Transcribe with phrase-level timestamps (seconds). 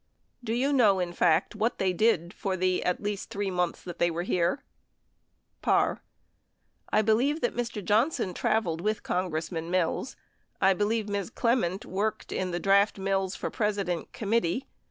[0.43, 3.99] Do you know, in fact, what they did for the at least three months that
[3.99, 4.63] they were here?
[5.61, 6.01] Parr.
[6.91, 7.85] I believe that Mr.
[7.85, 10.15] Johnson traveled with Congress man Mills.
[10.59, 11.29] I believe Ms.
[11.29, 14.65] Clement worked in the Draft Mills for President Committee.